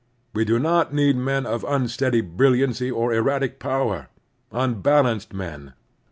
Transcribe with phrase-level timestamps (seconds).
[0.33, 4.07] We do not need men of tmsteady brilliancy or erratic power—
[4.51, 5.73] ^unbal anced men.